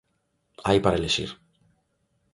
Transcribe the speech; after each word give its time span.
Hai 0.67 0.77
para 0.81 0.99
elixir. 0.99 1.31